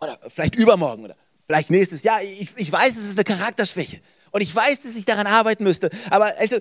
[0.00, 1.16] oder vielleicht übermorgen oder
[1.50, 2.22] vielleicht nächstes Jahr.
[2.22, 5.90] Ich, ich weiß, es ist eine Charakterschwäche und ich weiß, dass ich daran arbeiten müsste.
[6.08, 6.56] Aber also,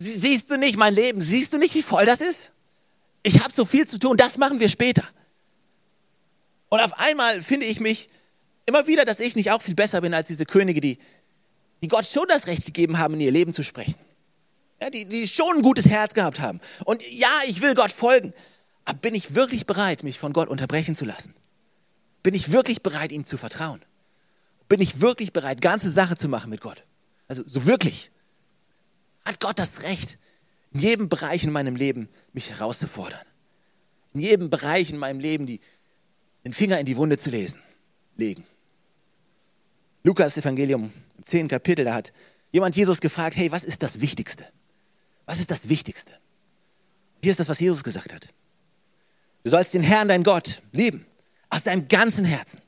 [0.00, 1.20] siehst du nicht mein Leben?
[1.20, 2.50] Siehst du nicht, wie voll das ist?
[3.22, 4.16] Ich habe so viel zu tun.
[4.16, 5.04] Das machen wir später.
[6.68, 8.08] Und auf einmal finde ich mich
[8.66, 10.98] immer wieder, dass ich nicht auch viel besser bin als diese Könige, die,
[11.80, 13.94] die Gott schon das Recht gegeben haben, in ihr Leben zu sprechen.
[14.82, 16.60] Ja, die, die schon ein gutes Herz gehabt haben.
[16.84, 18.32] Und ja, ich will Gott folgen.
[18.84, 21.34] Aber bin ich wirklich bereit, mich von Gott unterbrechen zu lassen?
[22.24, 23.80] Bin ich wirklich bereit, ihm zu vertrauen?
[24.68, 26.84] Bin ich wirklich bereit, ganze Sache zu machen mit Gott?
[27.26, 28.10] Also so wirklich.
[29.24, 30.18] Hat Gott das Recht,
[30.72, 33.20] in jedem Bereich in meinem Leben mich herauszufordern?
[34.14, 35.60] In jedem Bereich in meinem Leben die,
[36.44, 37.60] den Finger in die Wunde zu lesen,
[38.16, 38.44] legen.
[40.02, 41.48] Lukas Evangelium im 10.
[41.48, 42.12] Kapitel, da hat
[42.52, 44.46] jemand Jesus gefragt, hey, was ist das Wichtigste?
[45.26, 46.12] Was ist das Wichtigste?
[47.22, 48.28] Hier ist das, was Jesus gesagt hat.
[49.44, 51.06] Du sollst den Herrn, dein Gott, lieben.
[51.50, 52.60] Aus deinem ganzen Herzen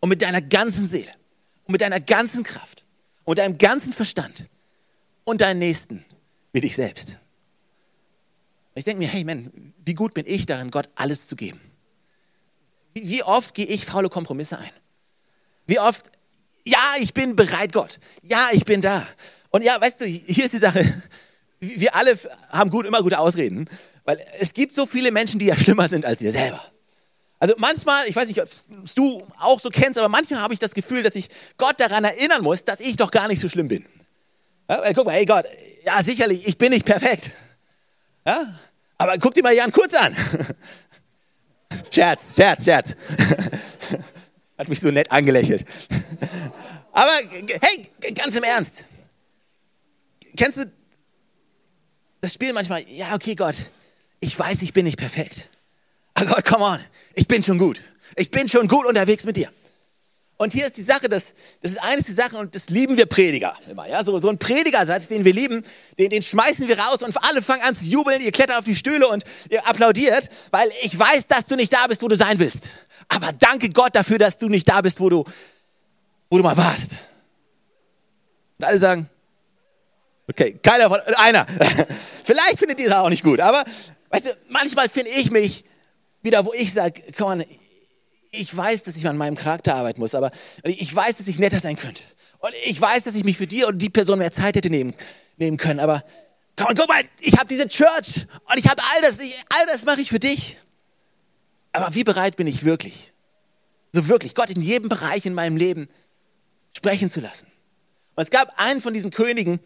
[0.00, 1.12] und mit deiner ganzen Seele
[1.72, 2.84] mit deiner ganzen Kraft
[3.24, 4.46] und deinem ganzen Verstand
[5.24, 6.04] und deinen Nächsten
[6.52, 7.08] wie dich selbst.
[8.74, 11.60] Und ich denke mir, hey man, wie gut bin ich darin, Gott alles zu geben?
[12.94, 14.70] Wie, oft gehe ich faule Kompromisse ein?
[15.66, 16.04] Wie oft,
[16.64, 17.98] ja, ich bin bereit, Gott.
[18.22, 19.06] Ja, ich bin da.
[19.50, 21.02] Und ja, weißt du, hier ist die Sache.
[21.60, 22.18] Wir alle
[22.50, 23.68] haben gut, immer gute Ausreden,
[24.04, 26.60] weil es gibt so viele Menschen, die ja schlimmer sind als wir selber.
[27.42, 28.48] Also manchmal, ich weiß nicht, ob
[28.94, 32.40] du auch so kennst, aber manchmal habe ich das Gefühl, dass ich Gott daran erinnern
[32.40, 33.84] muss, dass ich doch gar nicht so schlimm bin.
[34.70, 35.44] Ja, guck mal, hey Gott,
[35.84, 37.32] ja sicherlich, ich bin nicht perfekt.
[38.24, 38.56] Ja,
[38.96, 40.16] aber guck dir mal Jan Kurz an.
[41.90, 42.94] Scherz, Scherz, Scherz.
[44.56, 45.64] Hat mich so nett angelächelt.
[46.92, 47.10] Aber
[47.60, 48.84] hey, ganz im Ernst.
[50.36, 50.72] Kennst du
[52.20, 52.84] das Spiel manchmal?
[52.88, 53.56] Ja, okay, Gott,
[54.20, 55.48] ich weiß, ich bin nicht perfekt.
[56.14, 56.80] Aber Gott, come on,
[57.14, 57.80] ich bin schon gut.
[58.16, 59.50] Ich bin schon gut unterwegs mit dir.
[60.42, 63.06] Und hier ist die Sache, das, das ist eines die Sachen und das lieben wir
[63.06, 63.86] Prediger immer.
[63.86, 64.04] Ja?
[64.04, 65.62] So, so ein Predigersatz, den wir lieben,
[65.98, 68.74] den, den schmeißen wir raus und alle fangen an zu jubeln, ihr klettert auf die
[68.74, 72.40] Stühle und ihr applaudiert, weil ich weiß, dass du nicht da bist, wo du sein
[72.40, 72.70] willst.
[73.06, 75.24] Aber danke Gott dafür, dass du nicht da bist, wo du,
[76.28, 76.92] wo du mal warst.
[78.58, 79.08] Und alle sagen,
[80.28, 81.46] okay, keiner von, einer.
[82.24, 83.64] Vielleicht findet ihr das auch nicht gut, aber
[84.10, 85.64] weißt du, manchmal finde ich mich
[86.22, 87.44] wieder, wo ich sage, komm on,
[88.30, 90.30] ich weiß, dass ich an meinem Charakter arbeiten muss, aber
[90.64, 92.02] ich weiß, dass ich netter sein könnte.
[92.38, 94.94] Und ich weiß, dass ich mich für die und die Person mehr Zeit hätte nehmen,
[95.36, 95.80] nehmen können.
[95.80, 96.02] Aber
[96.56, 99.66] komm, on, guck mal, ich habe diese Church und ich habe all das, ich, all
[99.66, 100.56] das mache ich für dich.
[101.72, 103.12] Aber wie bereit bin ich wirklich?
[103.92, 105.88] So wirklich, Gott in jedem Bereich in meinem Leben
[106.76, 107.46] sprechen zu lassen.
[108.14, 109.60] Und es gab einen von diesen Königen,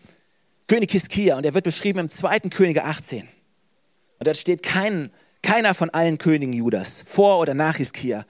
[0.66, 2.40] König Hiskia, und er wird beschrieben im 2.
[2.50, 3.20] Könige 18.
[3.20, 5.12] Und dort steht, kein,
[5.46, 8.26] keiner von allen Königen Judas, vor oder nach Hiskia,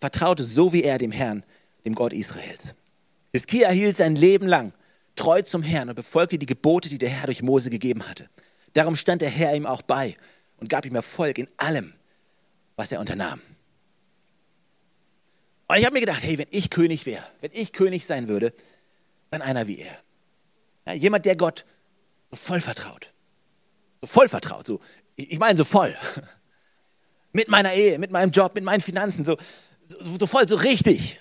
[0.00, 1.42] vertraute so wie er dem Herrn,
[1.86, 2.74] dem Gott Israels.
[3.32, 4.74] Hiskia hielt sein Leben lang
[5.16, 8.28] treu zum Herrn und befolgte die Gebote, die der Herr durch Mose gegeben hatte.
[8.74, 10.14] Darum stand der Herr ihm auch bei
[10.58, 11.94] und gab ihm Erfolg in allem,
[12.76, 13.40] was er unternahm.
[15.68, 18.52] Und ich habe mir gedacht, hey, wenn ich König wäre, wenn ich König sein würde,
[19.30, 19.96] dann einer wie er.
[20.86, 21.64] Ja, jemand, der Gott
[22.30, 23.14] so voll vertraut.
[24.02, 24.66] So voll vertraut.
[24.66, 24.80] So,
[25.16, 25.96] ich meine so voll.
[27.32, 29.24] Mit meiner Ehe, mit meinem Job, mit meinen Finanzen.
[29.24, 29.36] So,
[29.82, 31.20] so, so voll, so richtig.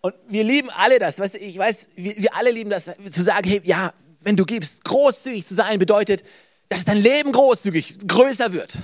[0.00, 1.18] Und wir lieben alle das.
[1.18, 4.44] Weißt du, ich weiß, wir, wir alle lieben das, zu sagen, hey, ja, wenn du
[4.44, 6.22] gibst, großzügig zu sein bedeutet,
[6.68, 8.78] dass dein Leben großzügig größer wird.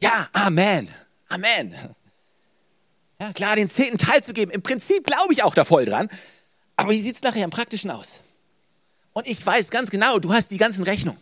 [0.00, 0.88] Ja, Amen.
[1.28, 1.74] Amen.
[3.20, 4.50] Ja, klar, den zehnten Teil zu geben.
[4.50, 6.08] Im Prinzip glaube ich auch da voll dran.
[6.76, 8.20] Aber wie sieht es nachher im Praktischen aus?
[9.12, 11.20] Und ich weiß ganz genau, du hast die ganzen Rechnungen.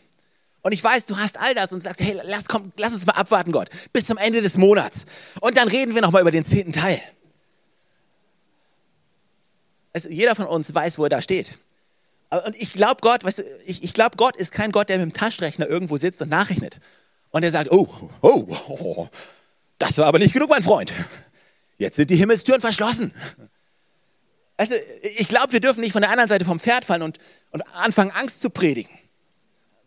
[0.64, 3.12] Und ich weiß, du hast all das und sagst, hey, lass, komm, lass uns mal
[3.12, 5.04] abwarten, Gott, bis zum Ende des Monats.
[5.40, 7.00] Und dann reden wir nochmal über den zehnten Teil.
[9.92, 11.58] Also jeder von uns weiß, wo er da steht.
[12.46, 15.12] Und ich glaube Gott, weißt du, ich, ich glaube Gott ist kein Gott, der mit
[15.12, 16.80] dem Taschenrechner irgendwo sitzt und nachrechnet.
[17.30, 17.86] Und er sagt, oh,
[18.22, 19.08] oh, oh,
[19.76, 20.94] das war aber nicht genug, mein Freund.
[21.76, 23.12] Jetzt sind die Himmelstüren verschlossen.
[24.56, 27.18] Also, ich glaube, wir dürfen nicht von der anderen Seite vom Pferd fallen und,
[27.50, 28.96] und anfangen, Angst zu predigen.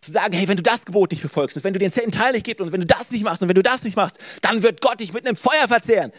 [0.08, 2.32] Zu sagen, hey, wenn du das Gebot nicht befolgst und wenn du den zehnten Teil
[2.32, 4.64] nicht gibst und wenn du das nicht machst und wenn du das nicht machst, dann
[4.64, 6.12] wird Gott dich mit einem Feuer verzehren.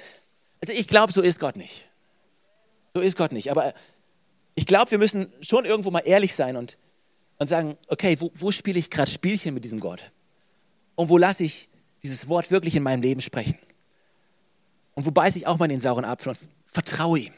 [0.60, 1.90] Also ich glaube, so ist Gott nicht.
[2.94, 3.50] So ist Gott nicht.
[3.50, 3.72] Aber
[4.54, 6.76] ich glaube, wir müssen schon irgendwo mal ehrlich sein und
[7.38, 10.12] und sagen, okay, wo, wo spiele ich gerade Spielchen mit diesem Gott?
[10.96, 11.68] Und wo lasse ich
[12.02, 13.58] dieses Wort wirklich in meinem Leben sprechen?
[14.94, 17.32] Und wo beiße ich auch mal den sauren Apfel und vertraue ihm?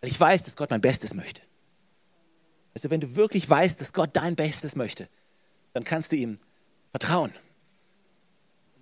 [0.00, 1.40] Weil ich weiß, dass Gott mein Bestes möchte.
[2.74, 5.08] Also wenn du wirklich weißt, dass Gott dein Bestes möchte,
[5.74, 6.36] dann kannst du ihm
[6.90, 7.32] vertrauen.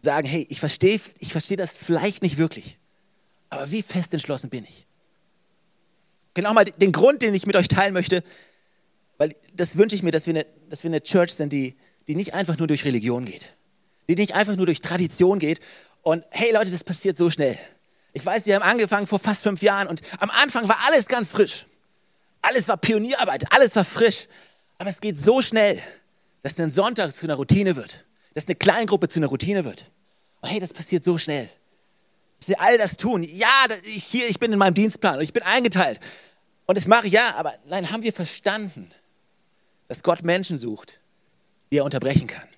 [0.02, 2.78] Sagen, hey, ich verstehe ich versteh das vielleicht nicht wirklich,
[3.50, 4.86] aber wie fest entschlossen bin ich?
[6.34, 8.22] Genau mal den Grund, den ich mit euch teilen möchte,
[9.18, 11.76] weil das wünsche ich mir, dass wir eine, dass wir eine Church sind, die,
[12.08, 13.56] die nicht einfach nur durch Religion geht,
[14.08, 15.60] die nicht einfach nur durch Tradition geht.
[16.02, 17.58] Und hey Leute, das passiert so schnell.
[18.14, 21.30] Ich weiß, wir haben angefangen vor fast fünf Jahren und am Anfang war alles ganz
[21.30, 21.66] frisch.
[22.42, 24.26] Alles war Pionierarbeit, alles war frisch.
[24.78, 25.80] Aber es geht so schnell,
[26.42, 29.84] dass ein Sonntag zu einer Routine wird, dass eine Kleingruppe zu einer Routine wird.
[30.40, 31.48] Und hey, das passiert so schnell.
[32.38, 33.22] Dass wir all das tun.
[33.22, 33.48] Ja,
[33.84, 36.00] ich, hier, ich bin in meinem Dienstplan und ich bin eingeteilt.
[36.66, 38.90] Und das mache ich ja, aber nein, haben wir verstanden,
[39.88, 41.00] dass Gott Menschen sucht,
[41.70, 42.48] die er unterbrechen kann.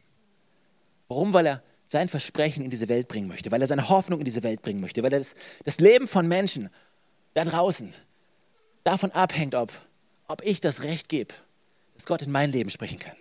[1.09, 1.33] Warum?
[1.33, 4.43] Weil er sein Versprechen in diese Welt bringen möchte, weil er seine Hoffnung in diese
[4.43, 6.71] Welt bringen möchte, weil er das, das Leben von Menschen
[7.35, 7.93] da draußen
[8.85, 9.71] davon abhängt, ob,
[10.29, 11.35] ob ich das Recht gebe,
[11.95, 13.17] dass Gott in mein Leben sprechen kann.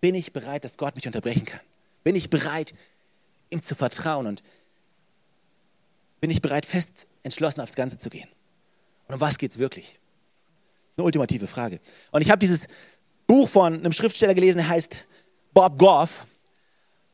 [0.00, 1.60] Bin ich bereit, dass Gott mich unterbrechen kann?
[2.04, 2.74] Bin ich bereit,
[3.50, 4.42] ihm zu vertrauen und
[6.20, 8.28] bin ich bereit, fest entschlossen aufs Ganze zu gehen?
[9.08, 9.98] Und um was geht es wirklich?
[10.96, 11.80] Eine ultimative Frage.
[12.10, 12.66] Und ich habe dieses
[13.26, 15.06] Buch von einem Schriftsteller gelesen, der heißt
[15.52, 16.26] Bob Goff.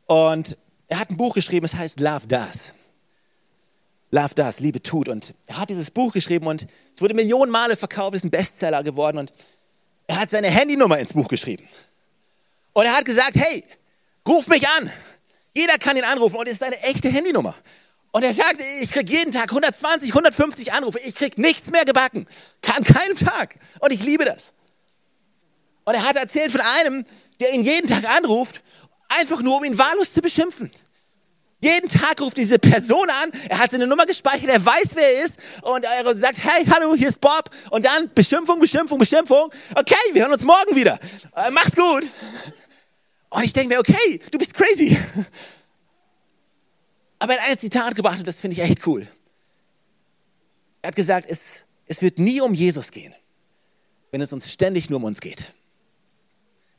[0.06, 0.56] Und
[0.88, 2.72] er hat ein Buch geschrieben, es heißt Love Does.
[4.10, 5.08] Love Does, Liebe tut.
[5.08, 8.82] Und er hat dieses Buch geschrieben und es wurde Millionen Male verkauft, ist ein Bestseller
[8.82, 9.18] geworden.
[9.18, 9.32] Und
[10.06, 11.66] er hat seine Handynummer ins Buch geschrieben.
[12.74, 13.64] Und er hat gesagt, hey,
[14.28, 14.92] ruf mich an.
[15.54, 17.54] Jeder kann ihn anrufen und es ist eine echte Handynummer.
[18.12, 20.98] Und er sagt, ich kriege jeden Tag 120, 150 Anrufe.
[21.00, 22.26] Ich kriege nichts mehr gebacken.
[22.76, 23.56] An keinem Tag.
[23.80, 24.52] Und ich liebe das.
[25.84, 27.04] Und er hat erzählt von einem,
[27.40, 28.62] der ihn jeden Tag anruft,
[29.08, 30.70] einfach nur um ihn wahllos zu beschimpfen.
[31.60, 35.24] Jeden Tag ruft diese Person an, er hat seine Nummer gespeichert, er weiß, wer er
[35.24, 37.48] ist und er sagt, hey, hallo, hier ist Bob.
[37.70, 39.50] Und dann Beschimpfung, Beschimpfung, Beschimpfung.
[39.74, 40.98] Okay, wir hören uns morgen wieder.
[41.34, 42.04] Äh, mach's gut.
[43.34, 44.96] Und ich denke mir, okay, du bist crazy.
[47.18, 49.08] Aber er hat ein Zitat gebracht und das finde ich echt cool.
[50.82, 53.12] Er hat gesagt, es, es wird nie um Jesus gehen,
[54.12, 55.52] wenn es uns ständig nur um uns geht.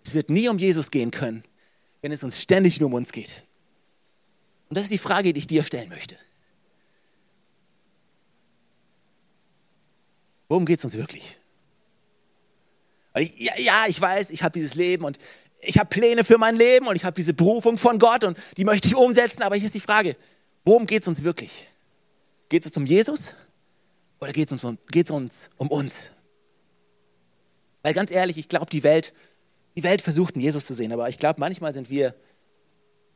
[0.05, 1.43] Es wird nie um Jesus gehen können,
[2.01, 3.43] wenn es uns ständig nur um uns geht.
[4.69, 6.15] Und das ist die Frage, die ich dir stellen möchte.
[10.47, 11.37] Worum geht es uns wirklich?
[13.15, 15.17] Ich, ja, ja, ich weiß, ich habe dieses Leben und
[15.65, 18.65] ich habe Pläne für mein Leben und ich habe diese Berufung von Gott und die
[18.65, 20.15] möchte ich umsetzen, aber hier ist die Frage,
[20.63, 21.69] worum geht es uns wirklich?
[22.49, 23.33] Geht es um Jesus
[24.19, 26.11] oder geht es uns, geht's uns um uns?
[27.83, 29.13] Weil ganz ehrlich, ich glaube, die Welt,
[29.75, 32.15] die Welt versucht, Jesus zu sehen, aber ich glaube, manchmal sind wir,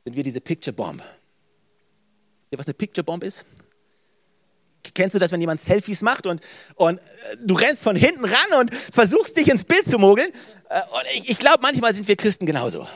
[0.05, 1.01] sind wir diese Picture Bomb.
[2.51, 3.45] Was eine Picture Bomb ist?
[4.93, 6.41] Kennst du das, wenn jemand Selfies macht und,
[6.75, 7.01] und äh,
[7.41, 10.29] du rennst von hinten ran und versuchst dich ins Bild zu mogeln?
[10.69, 12.87] Äh, und ich, ich glaube, manchmal sind wir Christen genauso.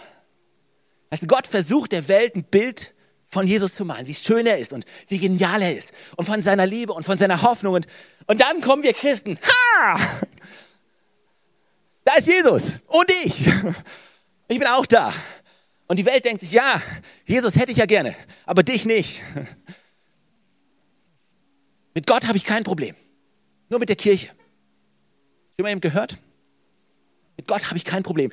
[1.09, 2.93] Also Gott versucht der Welt ein Bild
[3.27, 6.41] von Jesus zu malen, wie schön er ist und wie genial er ist und von
[6.41, 7.73] seiner Liebe und von seiner Hoffnung.
[7.73, 7.87] Und,
[8.27, 9.37] und dann kommen wir Christen.
[9.83, 9.99] Ha!
[12.05, 13.47] Da ist Jesus und ich.
[14.49, 15.13] Ich bin auch da.
[15.87, 16.81] Und die Welt denkt sich, ja,
[17.25, 19.21] Jesus hätte ich ja gerne, aber dich nicht.
[21.93, 22.95] Mit Gott habe ich kein Problem.
[23.69, 24.27] Nur mit der Kirche.
[24.27, 26.17] Schon mal eben gehört?
[27.37, 28.31] Mit Gott habe ich kein Problem.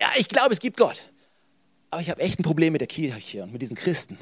[0.00, 1.10] Ja, ich glaube, es gibt Gott.
[1.90, 4.18] Aber ich habe echt ein Problem mit der Kirche und mit diesen Christen.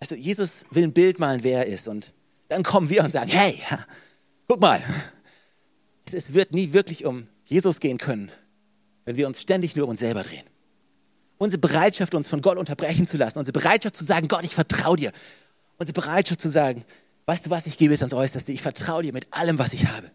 [0.00, 1.88] Also Jesus will ein Bild malen, wer er ist.
[1.88, 2.12] Und
[2.48, 3.58] dann kommen wir und sagen, hey,
[4.48, 4.82] guck mal,
[6.12, 8.30] es wird nie wirklich um Jesus gehen können,
[9.06, 10.44] wenn wir uns ständig nur um uns selber drehen.
[11.38, 14.96] Unsere Bereitschaft, uns von Gott unterbrechen zu lassen, unsere Bereitschaft zu sagen, Gott, ich vertraue
[14.96, 15.12] dir.
[15.78, 16.84] Unsere Bereitschaft zu sagen,
[17.26, 19.86] weißt du was, ich gebe es ans Äußerste, ich vertraue dir mit allem, was ich
[19.86, 20.10] habe.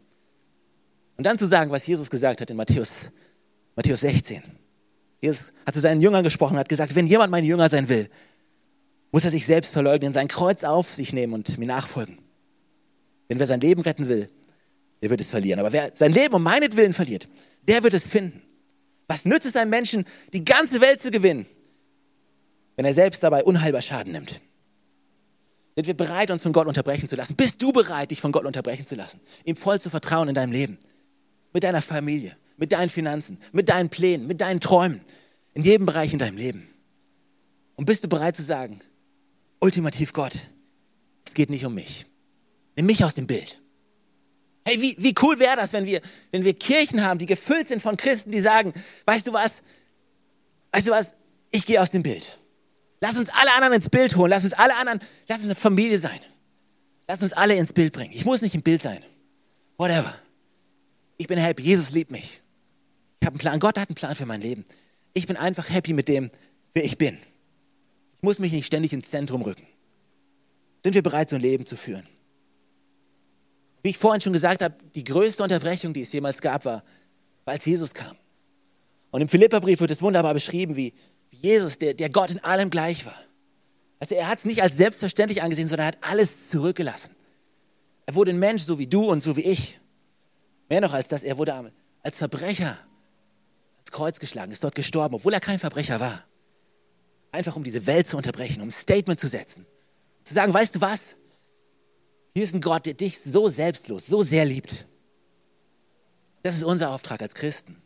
[1.17, 3.10] Und dann zu sagen, was Jesus gesagt hat in Matthäus,
[3.76, 4.41] Matthäus 16.
[5.22, 8.10] Jesus hat zu seinen Jüngern gesprochen, hat gesagt, wenn jemand mein Jünger sein will,
[9.12, 12.19] muss er sich selbst verleugnen, sein Kreuz auf sich nehmen und mir nachfolgen.
[13.30, 14.30] Denn wer sein Leben retten will,
[15.02, 15.60] der wird es verlieren.
[15.60, 17.28] Aber wer sein Leben um meinetwillen verliert,
[17.67, 18.41] der wird es finden.
[19.08, 21.45] Was nützt es einem Menschen, die ganze Welt zu gewinnen,
[22.76, 24.41] wenn er selbst dabei unheilbar Schaden nimmt?
[25.75, 27.36] Sind wir bereit, uns von Gott unterbrechen zu lassen?
[27.36, 29.19] Bist du bereit, dich von Gott unterbrechen zu lassen?
[29.45, 30.77] Ihm voll zu vertrauen in deinem Leben?
[31.53, 34.99] Mit deiner Familie, mit deinen Finanzen, mit deinen Plänen, mit deinen Träumen,
[35.53, 36.67] in jedem Bereich in deinem Leben.
[37.75, 38.82] Und bist du bereit zu sagen,
[39.60, 40.34] ultimativ Gott,
[41.25, 42.05] es geht nicht um mich.
[42.75, 43.60] Nimm mich aus dem Bild.
[44.65, 46.01] Hey, wie, wie cool wäre das, wenn wir,
[46.32, 48.73] wenn wir Kirchen haben, die gefüllt sind von Christen, die sagen,
[49.05, 49.63] weißt du was,
[50.71, 51.13] weißt du was,
[51.51, 52.38] ich gehe aus dem Bild.
[53.01, 55.99] Lass uns alle anderen ins Bild holen, lass uns alle anderen, lass uns eine Familie
[55.99, 56.19] sein.
[57.07, 58.13] Lass uns alle ins Bild bringen.
[58.13, 59.03] Ich muss nicht im Bild sein.
[59.77, 60.13] Whatever.
[61.17, 62.41] Ich bin happy, Jesus liebt mich.
[63.19, 64.63] Ich habe einen Plan, Gott hat einen Plan für mein Leben.
[65.13, 66.29] Ich bin einfach happy mit dem,
[66.73, 67.17] wer ich bin.
[68.17, 69.65] Ich muss mich nicht ständig ins Zentrum rücken.
[70.83, 72.07] Sind wir bereit, so ein Leben zu führen?
[73.81, 76.83] Wie ich vorhin schon gesagt habe, die größte Unterbrechung, die es jemals gab, war,
[77.45, 78.15] als Jesus kam.
[79.12, 80.93] Und im Philipperbrief wird es wunderbar beschrieben, wie,
[81.29, 83.15] Jesus, der, der Gott in allem gleich war.
[83.99, 87.15] Also er hat es nicht als selbstverständlich angesehen, sondern er hat alles zurückgelassen.
[88.05, 89.79] Er wurde ein Mensch, so wie du und so wie ich.
[90.69, 92.77] Mehr noch als das, er wurde als Verbrecher
[93.77, 96.23] ans Kreuz geschlagen, ist dort gestorben, obwohl er kein Verbrecher war.
[97.31, 99.65] Einfach um diese Welt zu unterbrechen, um ein Statement zu setzen.
[100.23, 101.15] Zu sagen, weißt du was?
[102.33, 104.87] Hier ist ein Gott, der dich so selbstlos, so sehr liebt.
[106.43, 107.81] Das ist unser Auftrag als Christen.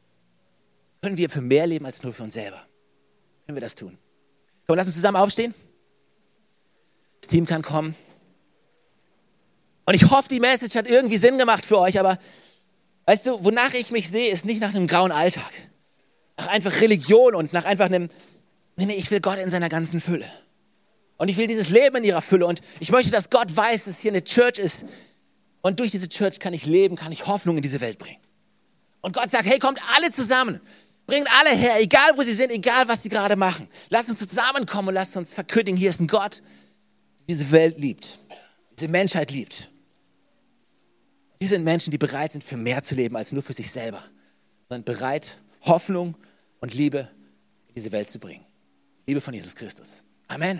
[1.01, 2.65] Können wir für mehr leben als nur für uns selber?
[3.45, 3.97] Können wir das tun?
[4.67, 5.53] Komm, lass uns zusammen aufstehen.
[7.21, 7.95] Das Team kann kommen.
[9.85, 12.17] Und ich hoffe, die Message hat irgendwie Sinn gemacht für euch, aber
[13.05, 15.51] weißt du, wonach ich mich sehe, ist nicht nach einem grauen Alltag.
[16.37, 18.07] Nach einfach Religion und nach einfach einem,
[18.77, 20.25] nee, nee, ich will Gott in seiner ganzen Fülle.
[21.17, 22.45] Und ich will dieses Leben in ihrer Fülle.
[22.45, 24.85] Und ich möchte, dass Gott weiß, dass hier eine Church ist.
[25.61, 28.19] Und durch diese Church kann ich leben, kann ich Hoffnung in diese Welt bringen.
[29.01, 30.59] Und Gott sagt, hey, kommt alle zusammen.
[31.05, 33.67] Bringt alle her, egal wo sie sind, egal was sie gerade machen.
[33.89, 36.53] Lasst uns zusammenkommen und lasst uns verkündigen, hier ist ein Gott, der
[37.35, 38.19] diese Welt liebt,
[38.77, 39.69] diese Menschheit liebt.
[41.39, 44.01] Hier sind Menschen, die bereit sind, für mehr zu leben als nur für sich selber,
[44.69, 46.15] sondern bereit, Hoffnung
[46.61, 47.09] und Liebe
[47.67, 48.45] in diese Welt zu bringen.
[49.05, 50.03] Liebe von Jesus Christus.
[50.27, 50.51] Amen.